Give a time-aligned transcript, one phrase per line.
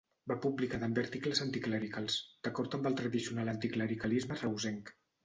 [0.29, 2.15] Va publicar també articles anticlericals,
[2.47, 4.91] d'acord amb el tradicional anticlericalisme reusenc.